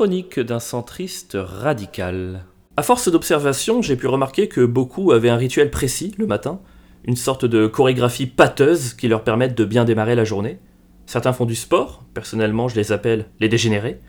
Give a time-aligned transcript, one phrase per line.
[0.00, 2.46] Chronique d'un centriste radical.
[2.78, 6.62] À force d'observation, j'ai pu remarquer que beaucoup avaient un rituel précis le matin,
[7.04, 10.58] une sorte de chorégraphie pâteuse qui leur permette de bien démarrer la journée.
[11.04, 14.00] Certains font du sport, personnellement je les appelle les dégénérés.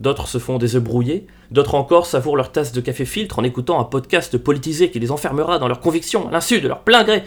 [0.00, 3.42] D'autres se font des œufs brouillés, d'autres encore savourent leur tasse de café filtre en
[3.42, 7.04] écoutant un podcast politisé qui les enfermera dans leurs convictions à l'insu de leur plein
[7.04, 7.22] gré.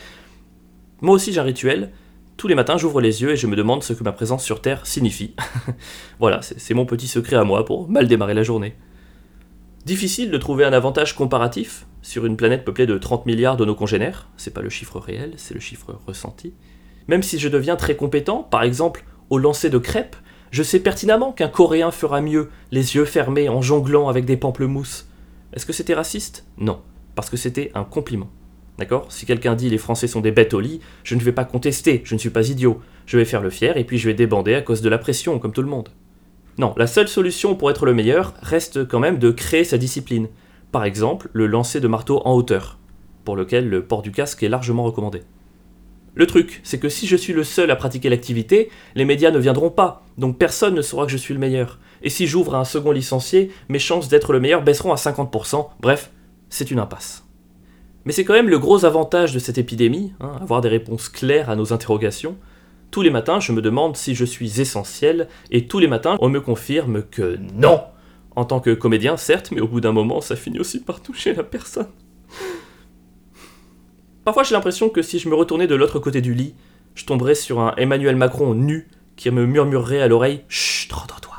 [1.02, 1.92] Moi aussi j'ai un rituel,
[2.38, 4.62] tous les matins, j'ouvre les yeux et je me demande ce que ma présence sur
[4.62, 5.36] Terre signifie.
[6.20, 8.76] voilà, c'est mon petit secret à moi pour mal démarrer la journée.
[9.86, 13.76] Difficile de trouver un avantage comparatif sur une planète peuplée de 30 milliards de nos
[13.76, 16.54] congénères, c'est pas le chiffre réel, c'est le chiffre ressenti.
[17.08, 20.16] Même si je deviens très compétent, par exemple au lancer de crêpes,
[20.52, 25.08] je sais pertinemment qu'un Coréen fera mieux, les yeux fermés en jonglant avec des pamplemousses.
[25.54, 26.46] Est-ce que c'était raciste?
[26.58, 26.82] Non,
[27.16, 28.30] parce que c'était un compliment.
[28.82, 29.06] D'accord?
[29.10, 32.02] Si quelqu'un dit les Français sont des bêtes au lit, je ne vais pas contester,
[32.04, 32.82] je ne suis pas idiot.
[33.06, 35.38] Je vais faire le fier et puis je vais débander à cause de la pression,
[35.38, 35.90] comme tout le monde.
[36.58, 40.30] Non, la seule solution pour être le meilleur reste quand même de créer sa discipline.
[40.72, 42.80] Par exemple, le lancer de marteau en hauteur,
[43.24, 45.22] pour lequel le port du casque est largement recommandé.
[46.16, 49.38] Le truc, c'est que si je suis le seul à pratiquer l'activité, les médias ne
[49.38, 51.78] viendront pas, donc personne ne saura que je suis le meilleur.
[52.02, 56.10] Et si j'ouvre un second licencié, mes chances d'être le meilleur baisseront à 50%, bref,
[56.50, 57.24] c'est une impasse.
[58.06, 61.50] Mais c'est quand même le gros avantage de cette épidémie, hein, avoir des réponses claires
[61.50, 62.38] à nos interrogations.
[62.90, 66.30] Tous les matins, je me demande si je suis essentiel, et tous les matins, on
[66.30, 67.84] me confirme que non
[68.36, 71.34] En tant que comédien, certes, mais au bout d'un moment, ça finit aussi par toucher
[71.34, 71.90] la personne.
[74.26, 76.56] Parfois, j'ai l'impression que si je me retournais de l'autre côté du lit,
[76.96, 81.36] je tomberais sur un Emmanuel Macron nu qui me murmurerait à l'oreille Chut, rendors-toi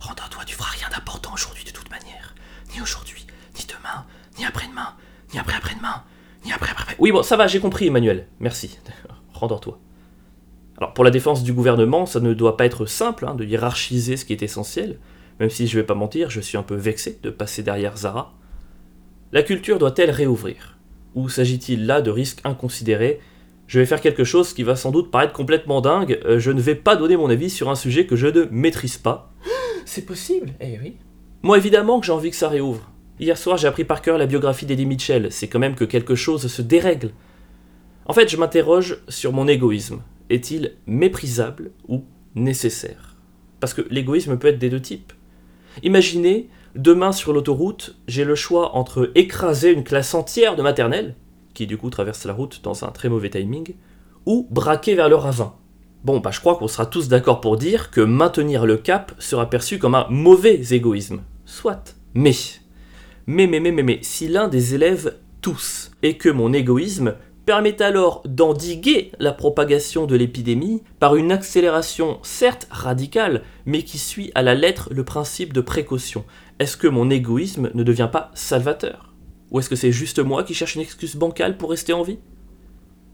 [0.00, 2.34] Rendors-toi, tu feras rien d'important aujourd'hui de toute manière.
[2.74, 3.26] Ni aujourd'hui,
[3.56, 4.04] ni demain,
[4.38, 4.94] ni après-demain
[5.32, 6.02] ni après après-demain,
[6.44, 6.85] ni après après.
[6.98, 8.26] Oui, bon, ça va, j'ai compris, Emmanuel.
[8.40, 8.78] Merci.
[9.34, 9.78] Rendors-toi.
[10.78, 14.16] Alors, pour la défense du gouvernement, ça ne doit pas être simple hein, de hiérarchiser
[14.16, 14.98] ce qui est essentiel,
[15.40, 18.34] même si je vais pas mentir, je suis un peu vexé de passer derrière Zara.
[19.32, 20.78] La culture doit-elle réouvrir?
[21.14, 23.20] Ou s'agit-il là de risques inconsidérés?
[23.66, 26.60] Je vais faire quelque chose qui va sans doute paraître complètement dingue, euh, je ne
[26.60, 29.32] vais pas donner mon avis sur un sujet que je ne maîtrise pas.
[29.84, 30.96] C'est possible Eh oui.
[31.42, 32.90] Moi, évidemment que j'ai envie que ça réouvre.
[33.18, 35.28] Hier soir, j'ai appris par cœur la biographie d'Eddie Mitchell.
[35.30, 37.12] C'est quand même que quelque chose se dérègle.
[38.04, 40.02] En fait, je m'interroge sur mon égoïsme.
[40.28, 43.16] Est-il méprisable ou nécessaire?
[43.58, 45.14] Parce que l'égoïsme peut être des deux types.
[45.82, 51.14] Imaginez, demain sur l'autoroute, j'ai le choix entre écraser une classe entière de maternelle,
[51.54, 53.74] qui du coup traverse la route dans un très mauvais timing,
[54.26, 55.54] ou braquer vers le ravin.
[56.04, 59.48] Bon, bah je crois qu'on sera tous d'accord pour dire que maintenir le cap sera
[59.48, 61.22] perçu comme un mauvais égoïsme.
[61.46, 61.96] Soit.
[62.14, 62.32] Mais
[63.26, 67.14] mais, mais, mais, mais, mais, si l'un des élèves tous, et que mon égoïsme
[67.44, 74.32] permet alors d'endiguer la propagation de l'épidémie par une accélération certes radicale, mais qui suit
[74.34, 76.24] à la lettre le principe de précaution,
[76.58, 79.14] est-ce que mon égoïsme ne devient pas salvateur?
[79.50, 82.18] Ou est-ce que c'est juste moi qui cherche une excuse bancale pour rester en vie?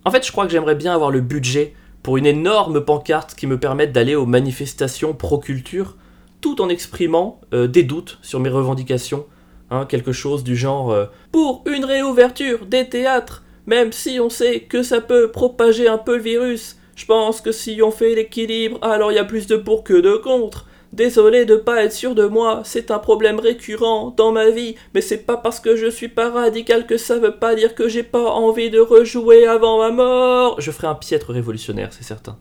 [0.05, 3.47] En fait, je crois que j'aimerais bien avoir le budget pour une énorme pancarte qui
[3.47, 5.97] me permette d'aller aux manifestations pro-culture,
[6.41, 9.27] tout en exprimant euh, des doutes sur mes revendications,
[9.73, 14.61] Hein, quelque chose du genre euh, Pour une réouverture des théâtres, même si on sait
[14.61, 18.79] que ça peut propager un peu le virus, je pense que si on fait l'équilibre,
[18.83, 20.67] alors il y a plus de pour que de contre.
[20.93, 25.01] Désolé de pas être sûr de moi, c'est un problème récurrent dans ma vie, mais
[25.01, 28.03] c'est pas parce que je suis pas radical que ça veut pas dire que j'ai
[28.03, 30.61] pas envie de rejouer avant ma mort.
[30.61, 32.37] Je ferai un piètre révolutionnaire, c'est certain.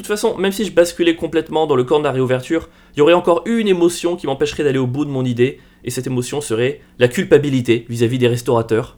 [0.00, 3.00] De toute façon, même si je basculais complètement dans le camp de la réouverture, il
[3.00, 6.06] y aurait encore une émotion qui m'empêcherait d'aller au bout de mon idée, et cette
[6.06, 8.96] émotion serait la culpabilité vis-à-vis des restaurateurs.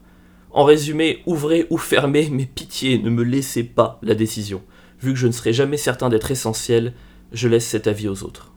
[0.53, 4.63] En résumé, ouvrez ou fermez, mais pitié, ne me laissez pas la décision.
[5.01, 6.93] Vu que je ne serai jamais certain d'être essentiel,
[7.33, 8.53] je laisse cet avis aux autres.